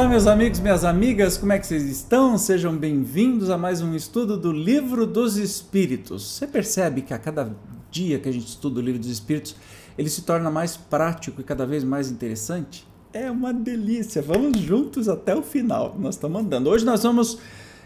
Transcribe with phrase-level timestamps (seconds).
[0.00, 2.38] Olá, meus amigos, minhas amigas, como é que vocês estão?
[2.38, 6.22] Sejam bem-vindos a mais um estudo do Livro dos Espíritos.
[6.22, 7.54] Você percebe que a cada
[7.90, 9.54] dia que a gente estuda o Livro dos Espíritos,
[9.98, 12.88] ele se torna mais prático e cada vez mais interessante?
[13.12, 14.22] É uma delícia.
[14.22, 15.94] Vamos juntos até o final.
[15.98, 16.68] Nós estamos andando.
[16.68, 17.36] Hoje nós vamos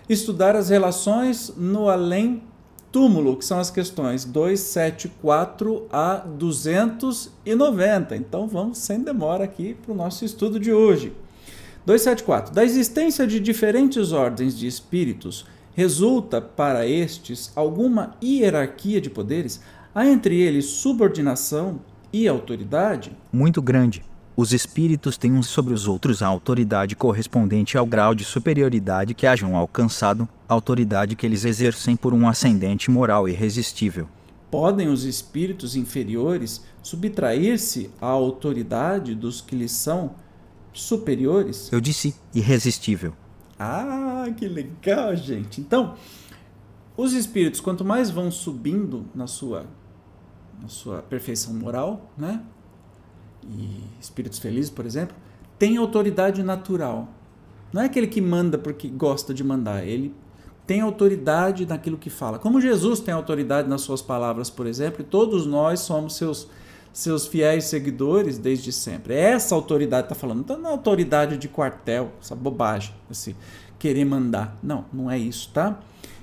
[0.08, 2.44] estudar as relações no além
[2.92, 8.14] túmulo, que são as questões 274 a 290.
[8.14, 11.12] Então vamos sem demora aqui para o nosso estudo de hoje.
[11.86, 12.54] 274.
[12.54, 19.60] Da existência de diferentes ordens de espíritos, resulta para estes alguma hierarquia de poderes?
[19.94, 21.80] Há entre eles subordinação
[22.12, 23.12] e autoridade?
[23.30, 24.02] Muito grande.
[24.36, 29.26] Os espíritos têm uns sobre os outros a autoridade correspondente ao grau de superioridade que
[29.26, 34.08] hajam alcançado, autoridade que eles exercem por um ascendente moral irresistível.
[34.50, 40.12] Podem os espíritos inferiores subtrair-se à autoridade dos que lhes são
[40.74, 41.72] superiores?
[41.72, 43.14] Eu disse irresistível.
[43.58, 45.60] Ah, que legal, gente.
[45.60, 45.94] Então,
[46.96, 49.64] os espíritos, quanto mais vão subindo na sua,
[50.60, 52.42] na sua perfeição moral, né?
[53.50, 55.16] e espíritos felizes, por exemplo,
[55.58, 57.08] tem autoridade natural.
[57.72, 60.14] Não é aquele que manda porque gosta de mandar, ele
[60.66, 62.38] tem autoridade naquilo que fala.
[62.38, 66.48] Como Jesus tem autoridade nas suas palavras, por exemplo, e todos nós somos seus
[66.94, 69.14] seus fiéis seguidores desde sempre.
[69.14, 70.40] É essa autoridade está falando.
[70.40, 73.34] Então não é autoridade de quartel, essa bobagem, assim,
[73.78, 74.56] querer mandar.
[74.62, 75.80] Não, não é isso, tá?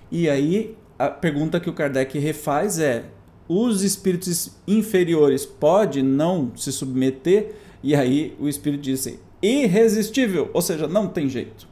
[0.10, 3.06] E aí a pergunta que o Kardec refaz é:
[3.48, 10.62] os espíritos inferiores podem não se submeter, e aí o espírito diz assim, irresistível, ou
[10.62, 11.68] seja, não tem jeito.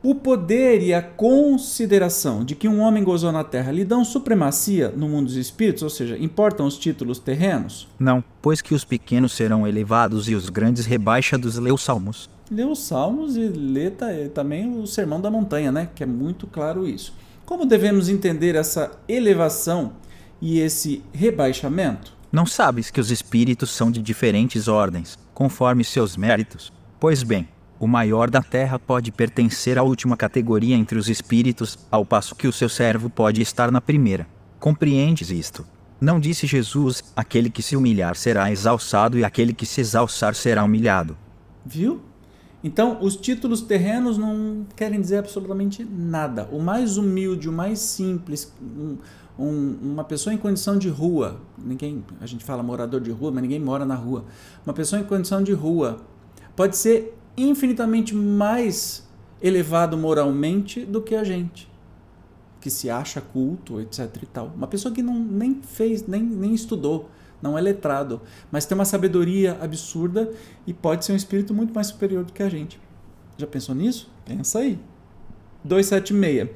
[0.00, 4.90] O poder e a consideração de que um homem gozou na terra lhe dão supremacia
[4.96, 7.88] no mundo dos espíritos, ou seja, importam os títulos terrenos?
[7.98, 12.30] Não, pois que os pequenos serão elevados e os grandes rebaixados, lê os salmos.
[12.48, 13.90] Lê os salmos e lê
[14.32, 15.88] também o sermão da montanha, né?
[15.92, 17.12] Que é muito claro isso.
[17.44, 19.94] Como devemos entender essa elevação
[20.40, 22.16] e esse rebaixamento?
[22.30, 26.72] Não sabes que os espíritos são de diferentes ordens, conforme seus méritos?
[27.00, 27.48] Pois bem,
[27.80, 32.48] o maior da terra pode pertencer à última categoria entre os espíritos, ao passo que
[32.48, 34.26] o seu servo pode estar na primeira.
[34.58, 35.64] Compreendes isto?
[36.00, 40.64] Não disse Jesus: aquele que se humilhar será exalçado e aquele que se exalçar será
[40.64, 41.16] humilhado.
[41.64, 42.00] Viu?
[42.62, 46.48] Então, os títulos terrenos não querem dizer absolutamente nada.
[46.50, 48.96] O mais humilde, o mais simples, um,
[49.38, 53.42] um, uma pessoa em condição de rua, ninguém, a gente fala morador de rua, mas
[53.42, 54.24] ninguém mora na rua.
[54.66, 55.98] Uma pessoa em condição de rua
[56.56, 59.06] pode ser infinitamente mais
[59.40, 61.70] elevado moralmente do que a gente,
[62.60, 64.52] que se acha culto, etc e tal.
[64.54, 67.08] Uma pessoa que não nem fez, nem, nem estudou,
[67.40, 70.32] não é letrado, mas tem uma sabedoria absurda
[70.66, 72.80] e pode ser um espírito muito mais superior do que a gente.
[73.36, 74.10] Já pensou nisso?
[74.24, 74.78] Pensa aí.
[75.64, 76.50] 276.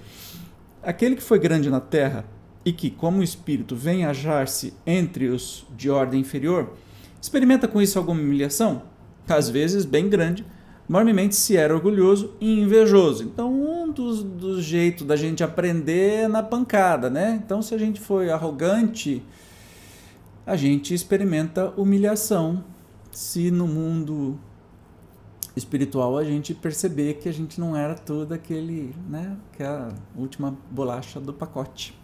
[0.82, 2.24] Aquele que foi grande na terra
[2.64, 6.72] e que, como espírito, vem ajar-se entre os de ordem inferior,
[7.20, 8.82] experimenta com isso alguma humilhação?
[9.28, 10.44] Às vezes, bem grande,
[10.92, 13.24] enormemente se era orgulhoso e invejoso.
[13.24, 17.40] Então, um dos, dos jeitos da gente aprender é na pancada, né?
[17.42, 19.22] Então, se a gente foi arrogante,
[20.44, 22.62] a gente experimenta humilhação.
[23.10, 24.38] Se no mundo
[25.56, 29.34] espiritual a gente perceber que a gente não era todo aquele, né?
[29.56, 31.98] Que é a última bolacha do pacote.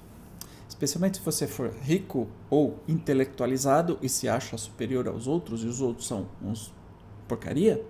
[0.66, 5.82] Especialmente se você for rico ou intelectualizado e se acha superior aos outros e os
[5.82, 6.72] outros são uns
[7.26, 7.84] porcaria,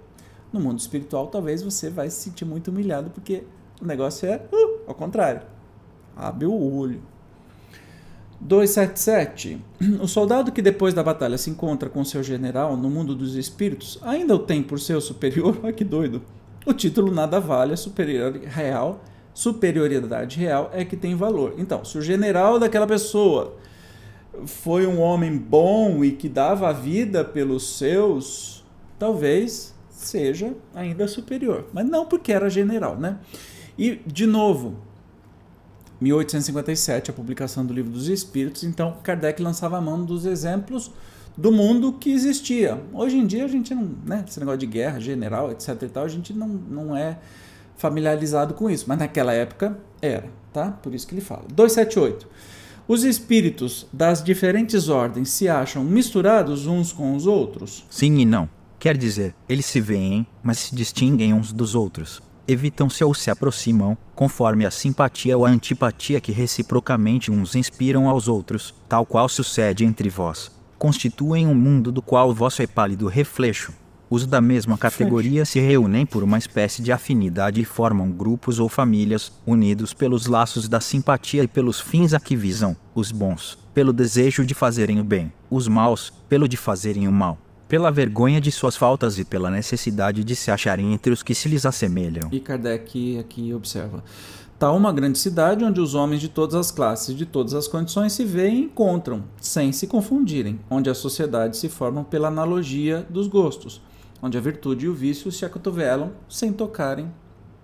[0.53, 3.44] no mundo espiritual talvez você vai se sentir muito humilhado porque
[3.81, 5.42] o negócio é uh, ao contrário.
[6.16, 7.00] Abre o olho.
[8.41, 9.60] 277.
[10.03, 13.98] O soldado que depois da batalha se encontra com seu general no mundo dos espíritos
[14.03, 15.59] ainda o tem por seu superior?
[15.62, 16.22] Olha que doido.
[16.66, 19.00] O título nada vale, a superior real
[19.38, 21.54] superioridade real é que tem valor.
[21.59, 23.54] Então, se o general daquela pessoa
[24.44, 28.65] foi um homem bom e que dava a vida pelos seus,
[28.98, 31.66] talvez seja ainda superior.
[31.72, 33.18] Mas não porque era general, né?
[33.77, 34.77] E, de novo,
[36.00, 40.91] 1857, a publicação do Livro dos Espíritos, então Kardec lançava a mão dos exemplos
[41.36, 42.80] do mundo que existia.
[42.92, 46.04] Hoje em dia a gente não, né, esse negócio de guerra, general, etc e tal,
[46.04, 47.18] a gente não, não é
[47.77, 50.72] familiarizado com isso, mas naquela época era, tá?
[50.72, 51.44] Por isso que ele fala.
[51.53, 52.27] 278.
[52.89, 57.84] Os espíritos das diferentes ordens se acham misturados uns com os outros?
[57.91, 58.48] Sim e não.
[58.78, 62.22] Quer dizer, eles se veem, mas se distinguem uns dos outros.
[62.47, 68.28] Evitam-se ou se aproximam, conforme a simpatia ou a antipatia que reciprocamente uns inspiram aos
[68.28, 70.51] outros, tal qual sucede entre vós.
[70.78, 73.75] Constituem um mundo do qual o vosso é pálido reflexo.
[74.09, 78.69] Os da mesma categoria se reúnem por uma espécie de afinidade e formam grupos ou
[78.69, 83.92] famílias, unidos pelos laços da simpatia e pelos fins a que visam, os bons, pelo
[83.92, 87.36] desejo de fazerem o bem, os maus, pelo de fazerem o mal,
[87.68, 91.48] pela vergonha de suas faltas e pela necessidade de se acharem entre os que se
[91.48, 92.28] lhes assemelham.
[92.32, 94.03] E Kardec aqui observa.
[94.59, 98.12] Tal uma grande cidade onde os homens de todas as classes, de todas as condições
[98.12, 103.28] se veem e encontram, sem se confundirem, onde as sociedades se formam pela analogia dos
[103.28, 103.80] gostos,
[104.20, 107.12] onde a virtude e o vício se acotovelam sem tocarem,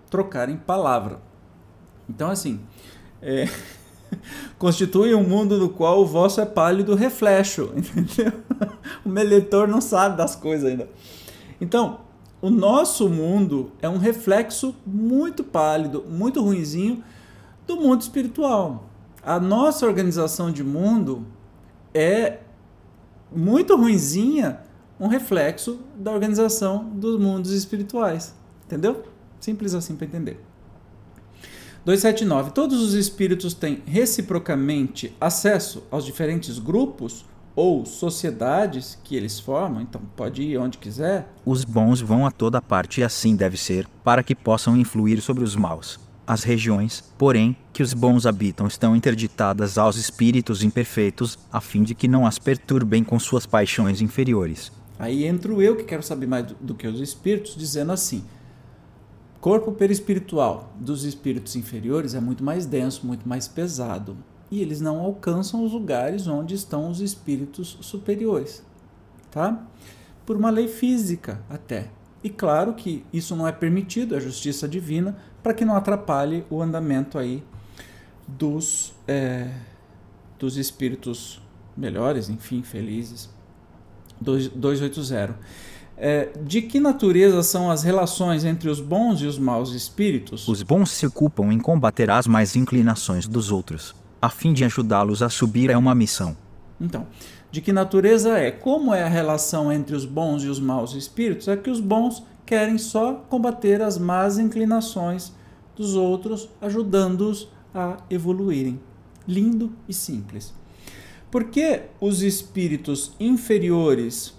[0.09, 1.19] trocarem palavra.
[2.09, 2.61] Então, assim,
[3.21, 3.49] é,
[4.59, 8.33] constitui um mundo no qual o vosso é pálido reflexo, entendeu?
[9.05, 10.89] O meu leitor não sabe das coisas ainda.
[11.61, 12.01] Então,
[12.41, 17.03] o nosso mundo é um reflexo muito pálido, muito ruinzinho
[17.67, 18.91] do mundo espiritual.
[19.23, 21.25] A nossa organização de mundo
[21.95, 22.41] é
[23.35, 24.61] muito ruinzinha
[25.01, 28.35] um reflexo da organização dos mundos espirituais.
[28.67, 29.03] Entendeu?
[29.41, 30.41] Simples assim para entender.
[31.85, 32.53] 279.
[32.53, 40.01] Todos os espíritos têm reciprocamente acesso aos diferentes grupos ou sociedades que eles formam, então
[40.17, 41.29] pode ir onde quiser.
[41.45, 45.45] Os bons vão a toda parte e assim deve ser, para que possam influir sobre
[45.45, 46.01] os maus.
[46.27, 51.95] As regiões, porém, que os bons habitam estão interditadas aos espíritos imperfeitos, a fim de
[51.95, 54.73] que não as perturbem com suas paixões inferiores.
[54.99, 58.25] Aí entro eu, que quero saber mais do, do que os espíritos, dizendo assim:
[59.45, 64.17] corpo perispiritual dos espíritos inferiores é muito mais denso, muito mais pesado.
[64.51, 68.65] E eles não alcançam os lugares onde estão os espíritos superiores,
[69.31, 69.67] tá?
[70.25, 71.91] Por uma lei física até.
[72.23, 76.63] E claro que isso não é permitido, é justiça divina, para que não atrapalhe o
[76.63, 77.45] andamento aí
[78.27, 79.51] dos, é,
[80.39, 81.43] dos espíritos
[81.77, 83.29] melhores, enfim, felizes.
[84.23, 85.39] 280.
[85.97, 90.49] É, de que natureza são as relações entre os bons e os maus espíritos?
[90.49, 95.23] Os bons se ocupam em combater as mais inclinações dos outros, a fim de ajudá-los
[95.23, 96.37] a subir é uma missão.
[96.81, 97.07] Então,
[97.51, 98.51] de que natureza é?
[98.51, 101.47] Como é a relação entre os bons e os maus espíritos?
[101.47, 105.33] É que os bons querem só combater as más inclinações
[105.77, 108.81] dos outros, ajudando-os a evoluírem.
[109.27, 110.53] Lindo e simples.
[111.31, 114.35] Por que os espíritos inferiores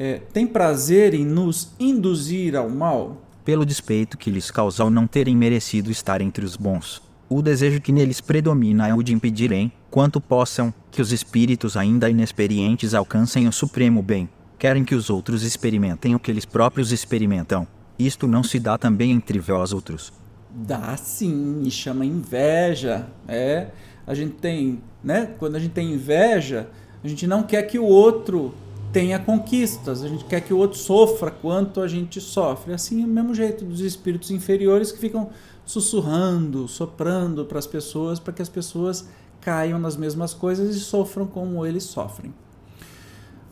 [0.00, 3.20] é, têm prazer em nos induzir ao mal?
[3.44, 7.02] Pelo despeito que lhes causa ao não terem merecido estar entre os bons.
[7.28, 12.08] O desejo que neles predomina é o de impedirem, quanto possam, que os espíritos ainda
[12.08, 14.26] inexperientes alcancem o supremo bem.
[14.58, 17.66] Querem que os outros experimentem o que eles próprios experimentam.
[17.98, 20.10] Isto não se dá também entre vós outros.
[20.50, 23.06] Dá sim, e chama inveja.
[23.28, 23.66] É
[24.06, 25.34] a gente tem, né?
[25.38, 26.68] Quando a gente tem inveja,
[27.04, 28.52] a gente não quer que o outro
[28.92, 32.72] tenha conquistas, a gente quer que o outro sofra quanto a gente sofre.
[32.72, 35.30] Assim é o mesmo jeito dos espíritos inferiores que ficam
[35.64, 39.08] sussurrando, soprando para as pessoas, para que as pessoas
[39.40, 42.34] caiam nas mesmas coisas e sofram como eles sofrem.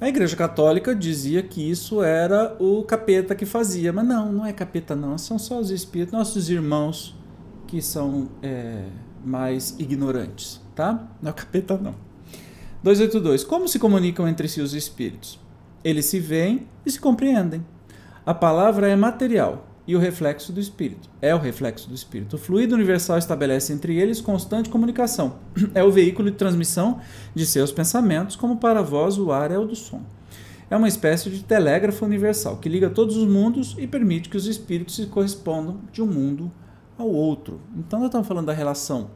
[0.00, 4.52] A Igreja Católica dizia que isso era o capeta que fazia, mas não, não é
[4.52, 7.16] capeta não, são só os espíritos, nossos irmãos
[7.66, 8.84] que são é,
[9.24, 11.08] mais ignorantes, tá?
[11.20, 12.07] Não é o capeta, não.
[12.82, 13.44] 282.
[13.44, 15.38] Como se comunicam entre si os espíritos?
[15.82, 17.64] Eles se veem e se compreendem.
[18.24, 21.08] A palavra é material e o reflexo do espírito.
[21.20, 22.36] É o reflexo do espírito.
[22.36, 25.36] O fluido universal estabelece entre eles constante comunicação.
[25.74, 27.00] É o veículo de transmissão
[27.34, 30.02] de seus pensamentos, como para vós o ar é o do som.
[30.70, 34.46] É uma espécie de telégrafo universal que liga todos os mundos e permite que os
[34.46, 36.52] espíritos se correspondam de um mundo
[36.98, 37.60] ao outro.
[37.74, 39.10] Então, nós estamos falando da relação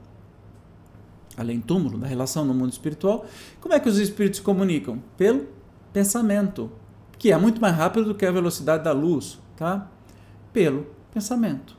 [1.37, 3.27] além túmulo, da relação no mundo espiritual.
[3.61, 5.03] Como é que os espíritos se comunicam?
[5.17, 5.47] Pelo
[5.93, 6.71] pensamento,
[7.19, 9.91] que é muito mais rápido do que a velocidade da luz, tá?
[10.53, 11.77] Pelo pensamento,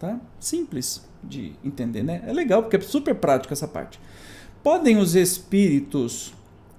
[0.00, 0.20] tá?
[0.38, 2.22] Simples de entender, né?
[2.26, 4.00] É legal porque é super prático essa parte.
[4.62, 6.32] Podem os espíritos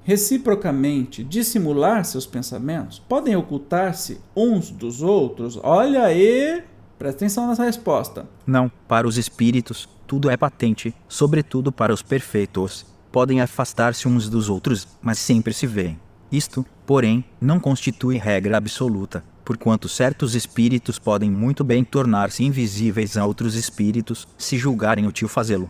[0.03, 2.99] reciprocamente dissimular seus pensamentos?
[2.99, 5.59] Podem ocultar-se uns dos outros?
[5.63, 6.63] Olha aí,
[6.97, 8.25] Presta atenção nessa resposta.
[8.47, 12.85] Não, para os espíritos, tudo é patente, sobretudo para os perfeitos.
[13.11, 15.99] Podem afastar-se uns dos outros, mas sempre se veem.
[16.31, 23.25] Isto, porém, não constitui regra absoluta, porquanto certos espíritos podem muito bem tornar-se invisíveis a
[23.25, 25.69] outros espíritos, se julgarem útil fazê-lo.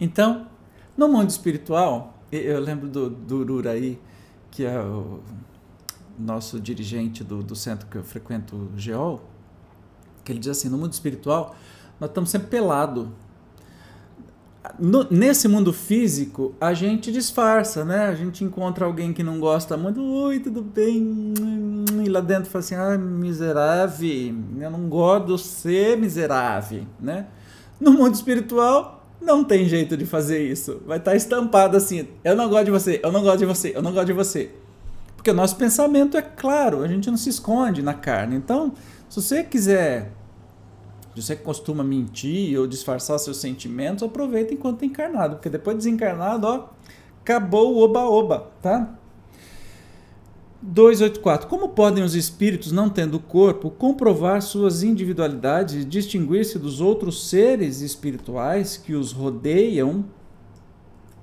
[0.00, 0.46] Então,
[0.96, 3.98] no mundo espiritual, eu lembro do, do Ururaí,
[4.50, 5.20] que é o
[6.18, 9.22] nosso dirigente do, do centro que eu frequento, o GEOL,
[10.24, 11.54] que ele diz assim: no mundo espiritual,
[12.00, 13.12] nós estamos sempre pelado.
[14.78, 18.06] No, nesse mundo físico, a gente disfarça, né?
[18.06, 21.34] A gente encontra alguém que não gosta muito, oi, tudo bem?
[22.04, 27.26] e lá dentro fala assim: ah, miserável, eu não gosto de ser miserável, né?
[27.80, 30.80] No mundo espiritual, não tem jeito de fazer isso.
[30.86, 33.82] Vai estar estampado assim: eu não gosto de você, eu não gosto de você, eu
[33.82, 34.50] não gosto de você.
[35.16, 38.36] Porque o nosso pensamento é claro, a gente não se esconde na carne.
[38.36, 38.72] Então,
[39.08, 40.21] se você quiser, se
[41.20, 46.68] você costuma mentir ou disfarçar seus sentimentos, aproveita enquanto é encarnado, porque depois desencarnado, ó,
[47.20, 48.98] acabou o oba-oba, tá?
[50.62, 51.48] 284.
[51.48, 57.80] Como podem os espíritos, não tendo corpo, comprovar suas individualidades e distinguir-se dos outros seres
[57.80, 60.04] espirituais que os rodeiam?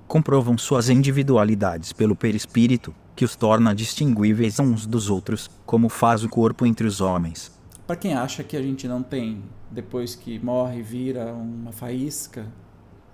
[0.07, 6.29] Comprovam suas individualidades pelo perispírito, que os torna distinguíveis uns dos outros, como faz o
[6.29, 7.58] corpo entre os homens.
[7.89, 9.41] Para quem acha que a gente não tem,
[9.71, 12.45] depois que morre, vira uma faísca,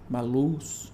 [0.09, 0.91] uma luz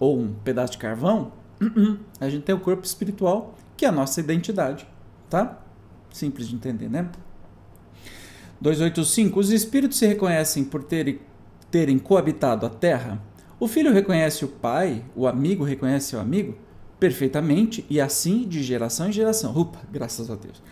[0.00, 1.34] ou um pedaço de carvão,
[2.18, 4.88] a gente tem o corpo espiritual, que é a nossa identidade,
[5.28, 5.60] tá?
[6.10, 7.10] Simples de entender, né?
[8.58, 9.38] 285.
[9.38, 11.20] Os espíritos se reconhecem por terem,
[11.70, 13.22] terem coabitado a terra?
[13.60, 16.56] O filho reconhece o pai, o amigo reconhece o amigo?
[16.98, 19.56] Perfeitamente e assim de geração em geração.
[19.56, 20.62] Upa, graças a Deus.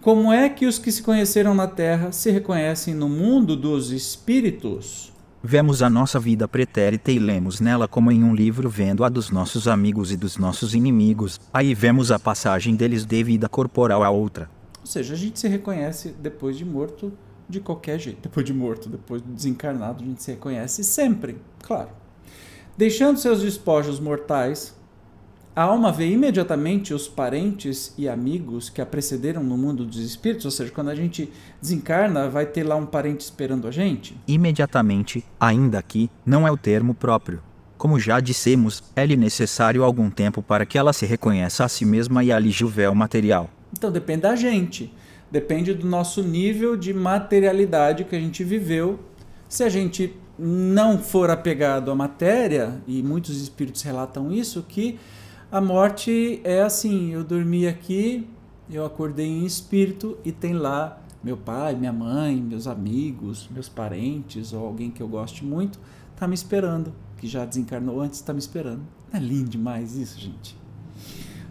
[0.00, 5.12] Como é que os que se conheceram na terra se reconhecem no mundo dos espíritos?
[5.42, 9.30] Vemos a nossa vida pretérita e lemos nela como em um livro vendo a dos
[9.30, 11.40] nossos amigos e dos nossos inimigos.
[11.52, 14.50] Aí vemos a passagem deles de vida corporal a outra.
[14.80, 17.12] Ou seja, a gente se reconhece depois de morto
[17.48, 18.20] de qualquer jeito.
[18.22, 21.90] Depois de morto, depois de desencarnado, a gente se reconhece sempre, claro.
[22.76, 24.74] Deixando seus despojos mortais,
[25.60, 30.46] a alma vê imediatamente os parentes e amigos que a precederam no mundo dos espíritos,
[30.46, 34.16] ou seja, quando a gente desencarna, vai ter lá um parente esperando a gente?
[34.26, 37.42] Imediatamente, ainda aqui, não é o termo próprio.
[37.76, 42.24] Como já dissemos, é-lhe necessário algum tempo para que ela se reconheça a si mesma
[42.24, 43.50] e alije o véu material.
[43.70, 44.90] Então depende da gente.
[45.30, 48.98] Depende do nosso nível de materialidade que a gente viveu.
[49.46, 54.98] Se a gente não for apegado à matéria, e muitos espíritos relatam isso, que
[55.50, 58.28] a morte é assim: eu dormi aqui,
[58.70, 64.52] eu acordei em espírito e tem lá meu pai, minha mãe, meus amigos, meus parentes
[64.52, 65.78] ou alguém que eu goste muito,
[66.16, 68.82] tá me esperando, que já desencarnou antes, está me esperando.
[69.12, 70.56] Não é lindo demais isso, gente?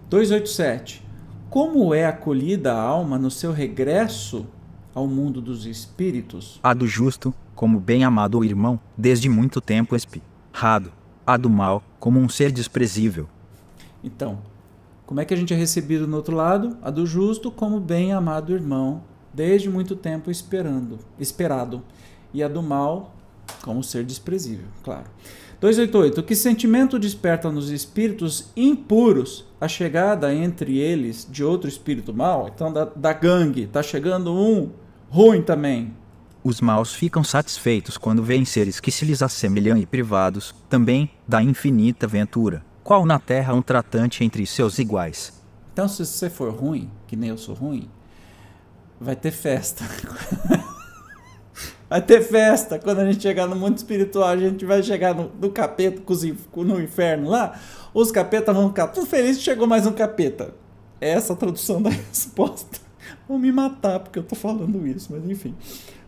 [0.10, 1.06] 287.
[1.50, 4.48] Como é acolhida a alma no seu regresso
[4.94, 6.60] ao mundo dos espíritos?
[6.63, 10.91] A do justo, como bem-amado irmão, desde muito tempo espirrado.
[11.25, 13.27] A do mal, como um ser desprezível,
[14.03, 14.39] então,
[15.10, 16.77] como é que a gente é recebido no outro lado?
[16.84, 19.01] A do justo como bem amado irmão,
[19.34, 21.82] desde muito tempo esperando, esperado.
[22.32, 23.15] E a do mal
[23.63, 25.06] como ser desprezível, claro.
[25.60, 26.22] 288.
[26.22, 32.50] Que sentimento desperta nos espíritos impuros a chegada entre eles de outro espírito mal?
[32.53, 34.70] Então, da, da gangue, tá chegando um
[35.10, 35.91] ruim também.
[36.44, 41.41] Os maus ficam satisfeitos quando veem seres que se lhes assemelham e privados, também, da
[41.41, 45.31] infinita ventura qual na terra um tratante entre seus iguais.
[45.72, 47.88] Então, se você for ruim, que nem eu sou ruim,
[49.00, 49.86] vai ter festa.
[51.88, 52.79] vai ter festa.
[52.79, 56.01] Quando a gente chegar no mundo espiritual, a gente vai chegar no, no capeta,
[56.55, 57.60] no inferno lá.
[57.93, 60.55] Os capetas vão ficar tudo felizes que chegou mais um capeta.
[61.00, 62.79] Essa é a tradução da resposta.
[63.27, 65.53] Vão me matar porque eu tô falando isso, mas enfim.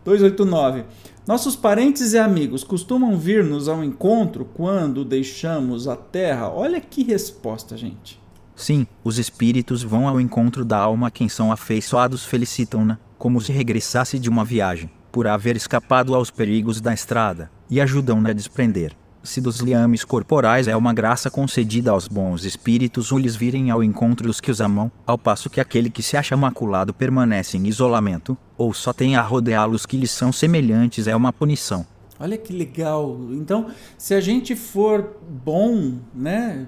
[0.04, 0.86] 289.
[1.28, 6.50] Nossos parentes e amigos costumam vir-nos ao encontro quando deixamos a terra?
[6.50, 8.20] Olha que resposta, gente.
[8.56, 13.52] Sim, os espíritos vão ao encontro da alma a quem são afeiçoados felicitam-na, como se
[13.52, 18.96] regressasse de uma viagem, por haver escapado aos perigos da estrada, e ajudam-na a desprender
[19.24, 23.84] se dos liames corporais é uma graça concedida aos bons espíritos ou lhes virem ao
[23.84, 27.68] encontro dos que os amam, ao passo que aquele que se acha maculado permanece em
[27.68, 31.86] isolamento, ou só tem a rodeá-los que lhes são semelhantes é uma punição.
[32.20, 33.18] Olha que legal.
[33.32, 36.68] Então, se a gente for bom, né,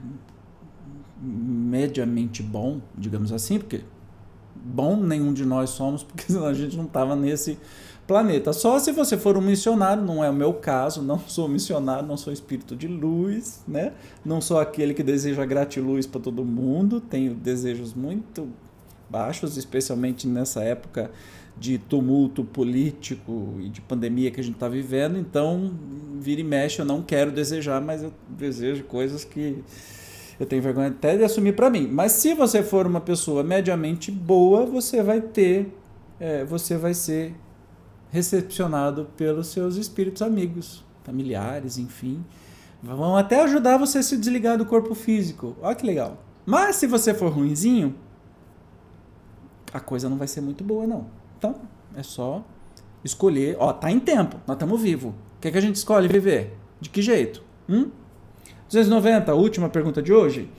[1.21, 3.81] mediamente bom, digamos assim, porque
[4.55, 7.57] bom nenhum de nós somos, porque a gente não estava nesse
[8.13, 8.53] planeta.
[8.53, 12.15] Só se você for um missionário, não é o meu caso, não sou missionário, não
[12.15, 13.93] sou espírito de luz, né?
[14.23, 18.47] Não sou aquele que deseja gratiluz para todo mundo, tenho desejos muito
[19.09, 21.09] baixos, especialmente nessa época
[21.57, 25.17] de tumulto político e de pandemia que a gente está vivendo.
[25.17, 25.73] Então,
[26.19, 29.63] vira e mexe, eu não quero desejar, mas eu desejo coisas que
[30.39, 31.87] eu tenho vergonha até de assumir para mim.
[31.91, 35.75] Mas se você for uma pessoa mediamente boa, você vai ter,
[36.19, 37.33] é, você vai ser
[38.13, 42.23] recepcionado pelos seus espíritos amigos, familiares, enfim.
[42.81, 45.57] Vão até ajudar você a se desligar do corpo físico.
[45.59, 46.23] Olha que legal.
[46.45, 47.95] Mas se você for ruinzinho,
[49.73, 51.07] a coisa não vai ser muito boa, não.
[51.39, 51.55] Então,
[51.95, 52.45] é só
[53.03, 53.57] escolher.
[53.59, 55.09] Ó, tá em tempo, nós estamos vivos.
[55.11, 56.55] O que, é que a gente escolhe viver?
[56.79, 57.43] De que jeito?
[57.67, 57.89] Hum?
[58.67, 60.51] 290, última pergunta de hoje.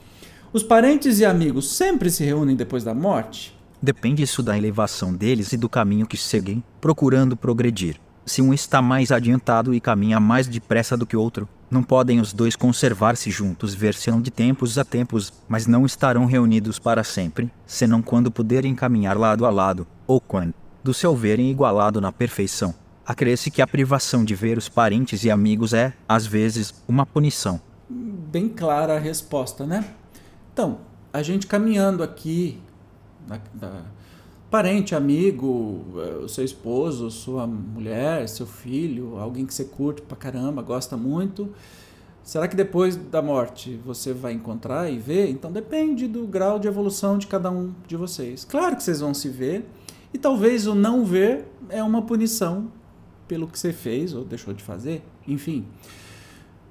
[0.51, 3.54] Os parentes e amigos sempre se reúnem depois da morte?
[3.81, 7.99] Depende isso da elevação deles e do caminho que seguem, procurando progredir.
[8.25, 12.33] Se um está mais adiantado e caminha mais depressa do que outro, não podem os
[12.33, 18.01] dois conservar-se juntos, ver-se-ão de tempos a tempos, mas não estarão reunidos para sempre, senão
[18.01, 20.53] quando puderem caminhar lado a lado, ou quando,
[20.83, 22.73] do seu verem igualado na perfeição.
[23.05, 27.61] Acresce que a privação de ver os parentes e amigos é, às vezes, uma punição.
[27.87, 29.85] Bem clara a resposta, né?
[30.51, 30.79] Então,
[31.13, 32.59] a gente caminhando aqui,
[33.27, 33.81] da, da,
[34.49, 40.61] parente, amigo, eh, seu esposo, sua mulher, seu filho, alguém que você curte pra caramba,
[40.61, 41.49] gosta muito.
[42.23, 45.29] Será que depois da morte você vai encontrar e ver?
[45.29, 48.43] Então depende do grau de evolução de cada um de vocês.
[48.43, 49.65] Claro que vocês vão se ver,
[50.13, 52.71] e talvez o não ver é uma punição
[53.27, 55.65] pelo que você fez ou deixou de fazer, enfim.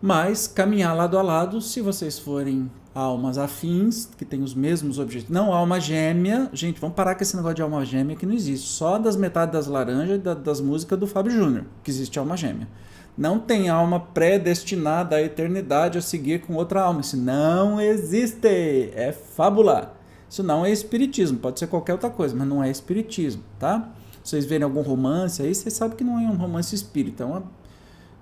[0.06, 5.34] Mas caminhar lado a lado, se vocês forem almas afins, que têm os mesmos objetivos.
[5.34, 6.50] Não alma gêmea.
[6.52, 8.68] Gente, vamos parar com esse negócio de alma gêmea que não existe.
[8.68, 12.68] Só das metades das laranjas e das músicas do Fábio Júnior que existe alma gêmea.
[13.16, 17.00] Não tem alma predestinada à eternidade a seguir com outra alma.
[17.00, 18.92] Isso não existe.
[18.94, 19.96] É fábula.
[20.28, 21.38] Isso não é espiritismo.
[21.38, 23.90] Pode ser qualquer outra coisa, mas não é espiritismo, tá?
[24.23, 27.42] Vocês verem algum romance aí, vocês sabem que não é um romance espírita, é um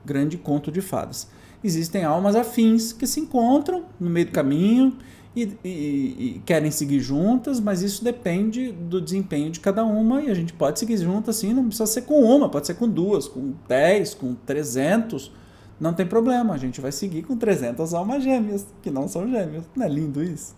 [0.04, 1.26] grande conto de fadas
[1.62, 4.96] existem almas afins que se encontram no meio do caminho
[5.34, 10.30] e, e, e, querem seguir juntas, mas isso depende do desempenho de cada uma e
[10.30, 13.26] a gente pode seguir juntas assim, não precisa ser com uma, pode ser com duas,
[13.26, 15.32] com dez, com trezentos,
[15.80, 19.64] não tem problema, a gente vai seguir com trezentas almas gêmeas, que não são gêmeas,
[19.74, 20.54] não é lindo isso?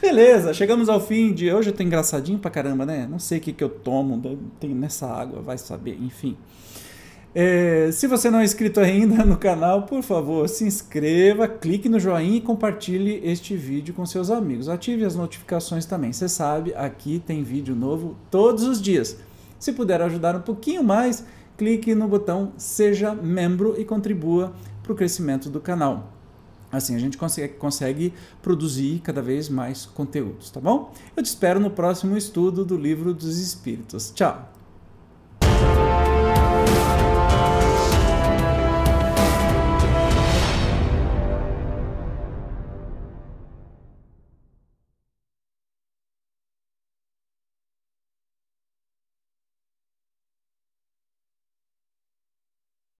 [0.00, 3.08] Beleza, chegamos ao fim de hoje, eu tô engraçadinho pra caramba, né?
[3.10, 6.36] Não sei o que, que eu tomo, tem nessa água, vai saber, enfim.
[7.38, 12.00] É, se você não é inscrito ainda no canal, por favor, se inscreva, clique no
[12.00, 14.70] joinha e compartilhe este vídeo com seus amigos.
[14.70, 16.14] Ative as notificações também.
[16.14, 19.18] Você sabe, aqui tem vídeo novo todos os dias.
[19.58, 21.26] Se puder ajudar um pouquinho mais,
[21.58, 26.10] clique no botão Seja Membro e contribua para o crescimento do canal.
[26.72, 30.90] Assim a gente consegue, consegue produzir cada vez mais conteúdos, tá bom?
[31.14, 34.10] Eu te espero no próximo estudo do Livro dos Espíritos.
[34.10, 34.55] Tchau!